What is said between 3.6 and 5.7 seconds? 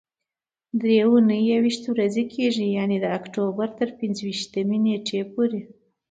تر پنځه ویشتمې نېټې پورې.